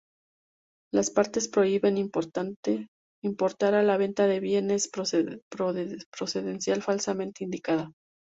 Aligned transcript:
Las 0.91 1.11
partes 1.11 1.47
prohíben 1.47 1.95
importar 1.99 2.49
o 3.75 3.81
la 3.83 3.97
venta 3.97 4.25
de 4.25 4.39
bienes 4.39 4.89
de 5.15 6.05
procedencia 6.17 6.75
falsamente 6.81 7.43
indicada. 7.43 7.91